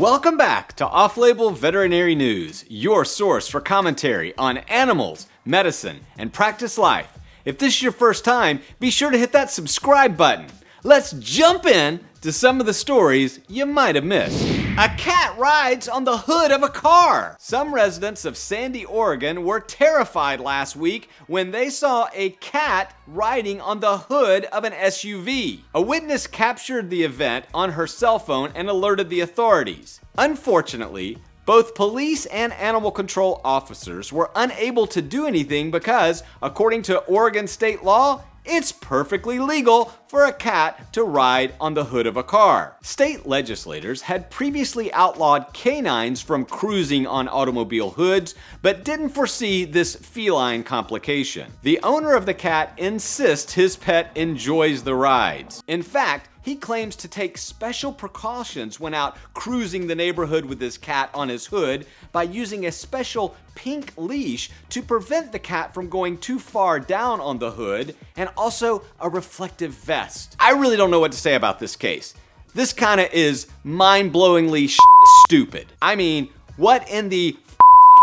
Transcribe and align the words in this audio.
Welcome 0.00 0.38
back 0.38 0.76
to 0.76 0.86
Off 0.86 1.18
Label 1.18 1.50
Veterinary 1.50 2.14
News, 2.14 2.64
your 2.70 3.04
source 3.04 3.48
for 3.48 3.60
commentary 3.60 4.34
on 4.38 4.56
animals, 4.56 5.26
medicine, 5.44 6.00
and 6.16 6.32
practice 6.32 6.78
life. 6.78 7.18
If 7.44 7.58
this 7.58 7.74
is 7.74 7.82
your 7.82 7.92
first 7.92 8.24
time, 8.24 8.62
be 8.78 8.88
sure 8.88 9.10
to 9.10 9.18
hit 9.18 9.32
that 9.32 9.50
subscribe 9.50 10.16
button. 10.16 10.46
Let's 10.84 11.12
jump 11.12 11.66
in 11.66 12.00
to 12.22 12.32
some 12.32 12.60
of 12.60 12.66
the 12.66 12.72
stories 12.72 13.40
you 13.46 13.66
might 13.66 13.94
have 13.94 14.04
missed. 14.04 14.59
A 14.78 14.88
cat 14.96 15.36
rides 15.36 15.88
on 15.88 16.04
the 16.04 16.16
hood 16.16 16.50
of 16.50 16.62
a 16.62 16.68
car. 16.68 17.36
Some 17.38 17.74
residents 17.74 18.24
of 18.24 18.36
Sandy, 18.36 18.84
Oregon 18.84 19.44
were 19.44 19.60
terrified 19.60 20.40
last 20.40 20.76
week 20.76 21.10
when 21.26 21.50
they 21.50 21.68
saw 21.68 22.08
a 22.14 22.30
cat 22.30 22.94
riding 23.06 23.60
on 23.60 23.80
the 23.80 23.98
hood 23.98 24.46
of 24.46 24.64
an 24.64 24.72
SUV. 24.72 25.60
A 25.74 25.82
witness 25.82 26.26
captured 26.26 26.88
the 26.88 27.02
event 27.02 27.46
on 27.52 27.72
her 27.72 27.86
cell 27.86 28.18
phone 28.18 28.52
and 28.54 28.68
alerted 28.68 29.10
the 29.10 29.20
authorities. 29.20 30.00
Unfortunately, 30.16 31.18
both 31.44 31.74
police 31.74 32.26
and 32.26 32.52
animal 32.54 32.90
control 32.90 33.40
officers 33.44 34.12
were 34.12 34.30
unable 34.36 34.86
to 34.86 35.02
do 35.02 35.26
anything 35.26 35.70
because, 35.70 36.22
according 36.40 36.82
to 36.82 36.98
Oregon 37.00 37.46
state 37.46 37.82
law, 37.82 38.22
it's 38.44 38.72
perfectly 38.72 39.38
legal 39.38 39.92
for 40.08 40.24
a 40.24 40.32
cat 40.32 40.92
to 40.92 41.04
ride 41.04 41.54
on 41.60 41.74
the 41.74 41.84
hood 41.84 42.06
of 42.06 42.16
a 42.16 42.22
car. 42.22 42.76
State 42.82 43.26
legislators 43.26 44.02
had 44.02 44.30
previously 44.30 44.92
outlawed 44.92 45.52
canines 45.52 46.20
from 46.20 46.44
cruising 46.44 47.06
on 47.06 47.28
automobile 47.28 47.90
hoods, 47.90 48.34
but 48.62 48.84
didn't 48.84 49.10
foresee 49.10 49.64
this 49.64 49.94
feline 49.94 50.62
complication. 50.62 51.52
The 51.62 51.78
owner 51.82 52.14
of 52.14 52.26
the 52.26 52.34
cat 52.34 52.72
insists 52.76 53.52
his 53.52 53.76
pet 53.76 54.10
enjoys 54.16 54.82
the 54.82 54.94
rides. 54.94 55.62
In 55.68 55.82
fact, 55.82 56.29
he 56.42 56.56
claims 56.56 56.96
to 56.96 57.08
take 57.08 57.38
special 57.38 57.92
precautions 57.92 58.80
when 58.80 58.94
out 58.94 59.16
cruising 59.34 59.86
the 59.86 59.94
neighborhood 59.94 60.44
with 60.44 60.60
his 60.60 60.78
cat 60.78 61.10
on 61.14 61.28
his 61.28 61.46
hood 61.46 61.86
by 62.12 62.22
using 62.22 62.66
a 62.66 62.72
special 62.72 63.34
pink 63.54 63.92
leash 63.96 64.50
to 64.70 64.82
prevent 64.82 65.32
the 65.32 65.38
cat 65.38 65.74
from 65.74 65.88
going 65.88 66.16
too 66.18 66.38
far 66.38 66.80
down 66.80 67.20
on 67.20 67.38
the 67.38 67.52
hood 67.52 67.94
and 68.16 68.30
also 68.36 68.82
a 69.00 69.08
reflective 69.08 69.72
vest. 69.72 70.36
I 70.40 70.52
really 70.52 70.76
don't 70.76 70.90
know 70.90 71.00
what 71.00 71.12
to 71.12 71.18
say 71.18 71.34
about 71.34 71.58
this 71.58 71.76
case. 71.76 72.14
This 72.54 72.72
kind 72.72 73.00
of 73.00 73.12
is 73.12 73.46
mind 73.62 74.12
blowingly 74.12 74.74
stupid. 75.26 75.66
I 75.80 75.94
mean, 75.94 76.30
what 76.56 76.88
in 76.90 77.08
the 77.08 77.36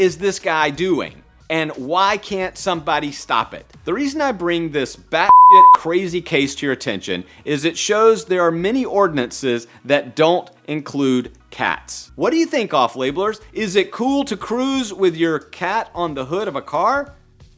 is 0.00 0.18
this 0.18 0.38
guy 0.38 0.70
doing? 0.70 1.21
And 1.52 1.70
why 1.72 2.16
can't 2.16 2.56
somebody 2.56 3.12
stop 3.12 3.52
it? 3.52 3.70
The 3.84 3.92
reason 3.92 4.22
I 4.22 4.32
bring 4.32 4.70
this 4.70 4.96
batshit 4.96 5.72
crazy 5.74 6.22
case 6.22 6.54
to 6.54 6.66
your 6.66 6.72
attention 6.72 7.24
is 7.44 7.66
it 7.66 7.76
shows 7.76 8.24
there 8.24 8.40
are 8.40 8.50
many 8.50 8.86
ordinances 8.86 9.66
that 9.84 10.16
don't 10.16 10.50
include 10.66 11.36
cats. 11.50 12.10
What 12.16 12.30
do 12.30 12.38
you 12.38 12.46
think, 12.46 12.72
off 12.72 12.94
labelers? 12.94 13.42
Is 13.52 13.76
it 13.76 13.92
cool 13.92 14.24
to 14.24 14.36
cruise 14.36 14.94
with 14.94 15.14
your 15.14 15.40
cat 15.40 15.90
on 15.94 16.14
the 16.14 16.24
hood 16.24 16.48
of 16.48 16.56
a 16.56 16.62
car? 16.62 17.14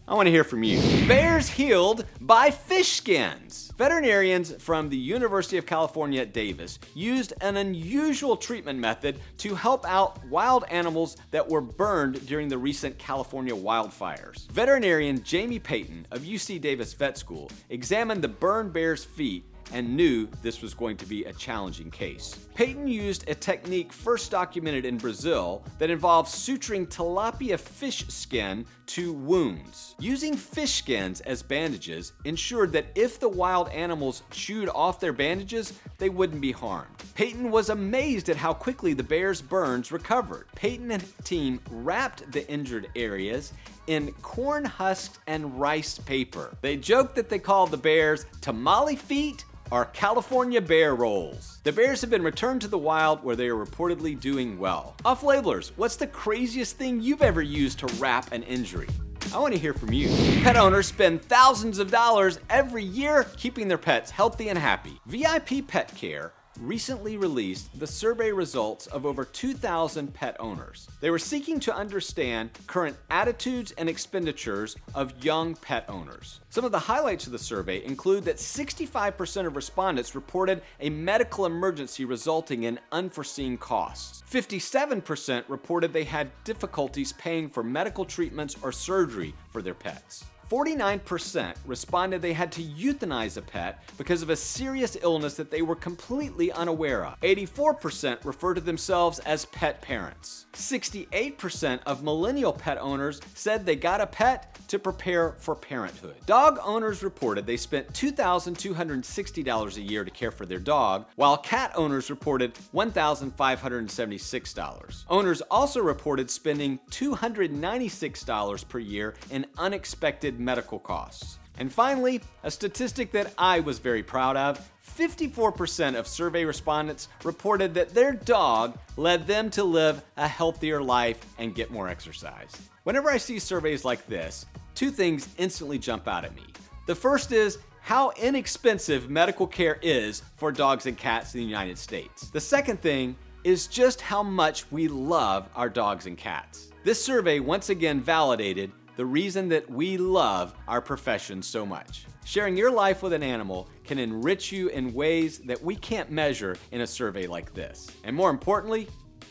I 0.06 0.12
want 0.12 0.26
to 0.26 0.30
hear 0.30 0.44
from 0.44 0.62
you. 0.62 0.78
Bears 1.08 1.48
healed 1.48 2.04
by 2.20 2.50
fish 2.50 2.92
skins. 2.92 3.72
Veterinarians 3.78 4.54
from 4.62 4.90
the 4.90 4.98
University 4.98 5.56
of 5.56 5.64
California 5.64 6.20
at 6.20 6.34
Davis 6.34 6.78
used 6.94 7.32
an 7.40 7.56
unusual 7.56 8.36
treatment 8.36 8.78
method 8.78 9.18
to 9.38 9.54
help 9.54 9.88
out 9.88 10.22
wild 10.26 10.64
animals 10.68 11.16
that 11.30 11.48
were 11.48 11.62
burned 11.62 12.26
during 12.26 12.48
the 12.48 12.58
recent 12.58 12.98
California 12.98 13.54
wildfires. 13.54 14.46
Veterinarian 14.50 15.22
Jamie 15.22 15.58
Peyton 15.58 16.06
of 16.10 16.20
UC 16.20 16.60
Davis 16.60 16.92
Vet 16.92 17.16
School 17.16 17.50
examined 17.70 18.20
the 18.20 18.28
burned 18.28 18.74
bear's 18.74 19.04
feet 19.04 19.42
and 19.72 19.96
knew 19.96 20.28
this 20.42 20.62
was 20.62 20.74
going 20.74 20.96
to 20.98 21.06
be 21.06 21.24
a 21.24 21.32
challenging 21.32 21.90
case. 21.90 22.46
Peyton 22.54 22.86
used 22.86 23.28
a 23.28 23.34
technique 23.34 23.92
first 23.92 24.30
documented 24.30 24.84
in 24.84 24.96
Brazil 24.96 25.64
that 25.78 25.90
involves 25.90 26.32
suturing 26.32 26.86
tilapia 26.86 27.58
fish 27.58 28.06
skin 28.08 28.64
to 28.86 29.12
wounds. 29.12 29.94
Using 29.98 30.36
fish 30.36 30.74
skins 30.74 31.20
as 31.22 31.42
bandages 31.42 32.12
ensured 32.24 32.72
that 32.72 32.86
if 32.94 33.18
the 33.18 33.28
wild 33.28 33.68
animals 33.70 34.22
chewed 34.30 34.68
off 34.68 35.00
their 35.00 35.12
bandages, 35.12 35.72
they 35.98 36.08
wouldn't 36.08 36.40
be 36.40 36.52
harmed. 36.52 36.94
Peyton 37.14 37.50
was 37.50 37.70
amazed 37.70 38.28
at 38.28 38.36
how 38.36 38.52
quickly 38.52 38.92
the 38.92 39.02
bear's 39.02 39.40
burns 39.40 39.90
recovered. 39.90 40.46
Peyton 40.54 40.90
and 40.90 41.04
team 41.24 41.60
wrapped 41.70 42.30
the 42.30 42.48
injured 42.48 42.88
areas 42.94 43.52
in 43.86 44.12
corn 44.22 44.64
husks 44.64 45.18
and 45.26 45.58
rice 45.60 45.98
paper. 45.98 46.56
They 46.60 46.76
joked 46.76 47.16
that 47.16 47.28
they 47.28 47.38
called 47.38 47.70
the 47.70 47.76
bears 47.76 48.26
tamale 48.40 48.96
feet 48.96 49.44
are 49.74 49.86
California 49.86 50.60
bear 50.60 50.94
rolls. 50.94 51.58
The 51.64 51.72
bears 51.72 52.00
have 52.02 52.08
been 52.08 52.22
returned 52.22 52.60
to 52.60 52.68
the 52.68 52.78
wild 52.78 53.24
where 53.24 53.34
they 53.34 53.48
are 53.48 53.56
reportedly 53.56 54.18
doing 54.20 54.56
well. 54.56 54.94
Off 55.04 55.22
labelers, 55.22 55.72
what's 55.74 55.96
the 55.96 56.06
craziest 56.06 56.76
thing 56.76 57.00
you've 57.00 57.22
ever 57.22 57.42
used 57.42 57.80
to 57.80 57.88
wrap 57.94 58.30
an 58.30 58.44
injury? 58.44 58.86
I 59.34 59.38
want 59.40 59.52
to 59.52 59.58
hear 59.58 59.74
from 59.74 59.92
you. 59.92 60.10
Pet 60.44 60.56
owners 60.56 60.86
spend 60.86 61.22
thousands 61.22 61.80
of 61.80 61.90
dollars 61.90 62.38
every 62.48 62.84
year 62.84 63.24
keeping 63.36 63.66
their 63.66 63.76
pets 63.76 64.12
healthy 64.12 64.48
and 64.48 64.56
happy. 64.56 65.00
VIP 65.06 65.66
Pet 65.66 65.92
Care 65.96 66.32
recently 66.60 67.16
released 67.16 67.78
the 67.78 67.86
survey 67.86 68.32
results 68.32 68.86
of 68.88 69.04
over 69.04 69.24
2,000 69.24 70.12
pet 70.14 70.36
owners. 70.38 70.88
They 71.00 71.10
were 71.10 71.18
seeking 71.18 71.60
to 71.60 71.74
understand 71.74 72.50
current 72.66 72.96
attitudes 73.10 73.72
and 73.78 73.88
expenditures 73.88 74.76
of 74.94 75.24
young 75.24 75.54
pet 75.56 75.84
owners. 75.88 76.40
Some 76.50 76.64
of 76.64 76.72
the 76.72 76.78
highlights 76.78 77.26
of 77.26 77.32
the 77.32 77.38
survey 77.38 77.84
include 77.84 78.24
that 78.24 78.36
65% 78.36 79.46
of 79.46 79.56
respondents 79.56 80.14
reported 80.14 80.62
a 80.80 80.90
medical 80.90 81.46
emergency 81.46 82.04
resulting 82.04 82.64
in 82.64 82.78
unforeseen 82.92 83.58
costs. 83.58 84.22
57% 84.30 85.44
reported 85.48 85.92
they 85.92 86.04
had 86.04 86.30
difficulties 86.44 87.12
paying 87.14 87.48
for 87.48 87.62
medical 87.62 88.04
treatments 88.04 88.56
or 88.62 88.72
surgery 88.72 89.34
for 89.50 89.62
their 89.62 89.74
pets. 89.74 90.24
49% 90.48 91.54
responded 91.66 92.22
they 92.22 92.32
had 92.32 92.52
to 92.52 92.62
euthanize 92.62 93.36
a 93.36 93.42
pet 93.42 93.82
because 93.96 94.22
of 94.22 94.30
a 94.30 94.36
serious 94.36 94.96
illness 95.02 95.34
that 95.34 95.50
they 95.50 95.62
were 95.62 95.76
completely 95.76 96.52
unaware 96.52 97.04
of. 97.04 97.20
84% 97.20 98.24
refer 98.24 98.54
to 98.54 98.60
themselves 98.60 99.18
as 99.20 99.44
pet 99.46 99.82
parents. 99.82 100.46
68% 100.52 101.80
of 101.86 102.02
millennial 102.02 102.52
pet 102.52 102.78
owners 102.78 103.20
said 103.34 103.66
they 103.66 103.76
got 103.76 104.00
a 104.00 104.06
pet 104.06 104.58
to 104.68 104.78
prepare 104.78 105.32
for 105.38 105.54
parenthood. 105.54 106.16
Dog 106.26 106.58
owners 106.64 107.02
reported 107.02 107.46
they 107.46 107.56
spent 107.56 107.92
$2,260 107.92 109.76
a 109.76 109.80
year 109.80 110.04
to 110.04 110.10
care 110.10 110.30
for 110.30 110.46
their 110.46 110.58
dog, 110.58 111.06
while 111.16 111.36
cat 111.36 111.72
owners 111.74 112.10
reported 112.10 112.54
$1,576. 112.74 115.04
Owners 115.08 115.40
also 115.42 115.80
reported 115.80 116.30
spending 116.30 116.78
$296 116.90 118.68
per 118.68 118.78
year 118.78 119.14
in 119.30 119.46
unexpected 119.58 120.33
medical 120.38 120.78
costs. 120.78 121.38
And 121.58 121.72
finally, 121.72 122.20
a 122.42 122.50
statistic 122.50 123.12
that 123.12 123.32
I 123.38 123.60
was 123.60 123.78
very 123.78 124.02
proud 124.02 124.36
of 124.36 124.70
54% 124.96 125.96
of 125.96 126.06
survey 126.06 126.44
respondents 126.44 127.08
reported 127.22 127.74
that 127.74 127.94
their 127.94 128.12
dog 128.12 128.76
led 128.96 129.26
them 129.26 129.50
to 129.50 129.64
live 129.64 130.04
a 130.16 130.26
healthier 130.26 130.82
life 130.82 131.24
and 131.38 131.54
get 131.54 131.70
more 131.70 131.88
exercise. 131.88 132.52
Whenever 132.82 133.10
I 133.10 133.18
see 133.18 133.38
surveys 133.38 133.84
like 133.84 134.06
this, 134.06 134.46
two 134.74 134.90
things 134.90 135.28
instantly 135.38 135.78
jump 135.78 136.08
out 136.08 136.24
at 136.24 136.34
me. 136.34 136.44
The 136.86 136.94
first 136.94 137.32
is 137.32 137.58
how 137.80 138.10
inexpensive 138.12 139.08
medical 139.10 139.46
care 139.46 139.78
is 139.82 140.22
for 140.36 140.50
dogs 140.50 140.86
and 140.86 140.96
cats 140.96 141.34
in 141.34 141.40
the 141.40 141.46
United 141.46 141.78
States. 141.78 142.30
The 142.30 142.40
second 142.40 142.80
thing 142.80 143.16
is 143.44 143.66
just 143.66 144.00
how 144.00 144.22
much 144.22 144.70
we 144.72 144.88
love 144.88 145.48
our 145.54 145.68
dogs 145.68 146.06
and 146.06 146.16
cats. 146.16 146.70
This 146.82 147.02
survey 147.02 147.40
once 147.40 147.68
again 147.68 148.00
validated 148.00 148.72
the 148.96 149.04
reason 149.04 149.48
that 149.48 149.68
we 149.68 149.96
love 149.96 150.54
our 150.68 150.80
profession 150.80 151.42
so 151.42 151.66
much. 151.66 152.06
Sharing 152.24 152.56
your 152.56 152.70
life 152.70 153.02
with 153.02 153.12
an 153.12 153.22
animal 153.22 153.68
can 153.84 153.98
enrich 153.98 154.52
you 154.52 154.68
in 154.68 154.94
ways 154.94 155.40
that 155.40 155.62
we 155.62 155.76
can't 155.76 156.10
measure 156.10 156.56
in 156.72 156.80
a 156.80 156.86
survey 156.86 157.26
like 157.26 157.52
this. 157.52 157.90
And 158.04 158.14
more 158.14 158.30
importantly, 158.30 158.88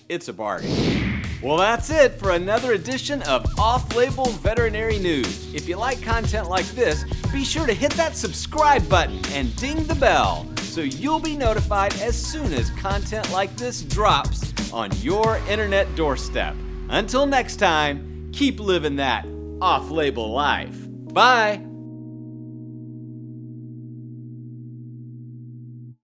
it's 0.10 0.27
a 0.27 0.33
bargain. 0.33 1.24
Well, 1.42 1.57
that's 1.57 1.89
it 1.89 2.19
for 2.19 2.31
another 2.31 2.74
edition 2.74 3.21
of 3.24 3.45
Off 3.60 3.95
Label 3.95 4.25
Veterinary 4.25 5.00
News. 5.00 5.54
If 5.54 5.68
you 5.68 5.75
like 5.75 6.01
content 6.01 6.50
like 6.50 6.66
this, 6.68 7.04
be 7.33 7.44
sure 7.44 7.66
to 7.66 7.74
hit 7.74 7.92
that 7.94 8.16
subscribe 8.16 8.88
button 8.88 9.19
and 9.33 9.56
ding 9.56 9.83
the 9.86 9.95
bell 9.95 10.48
so 10.57 10.81
you'll 10.81 11.19
be 11.19 11.36
notified 11.36 11.94
as 11.95 12.16
soon 12.16 12.54
as 12.54 12.69
content 12.71 13.31
like 13.31 13.56
this 13.57 13.81
drops 13.83 14.54
on 14.71 14.89
your 14.98 15.38
internet 15.50 15.94
doorstep. 15.95 16.56
Until 16.89 17.25
next 17.25 17.57
time, 17.57 18.30
keep 18.31 18.59
living 18.59 18.95
that 18.98 19.25
off 19.62 19.90
label 19.92 20.32
life. 20.32 20.78
Bye. 21.14 21.73